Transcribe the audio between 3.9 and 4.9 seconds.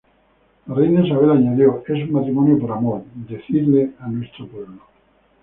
a nuestro pueblo.